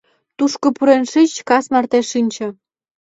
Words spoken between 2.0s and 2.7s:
шинче.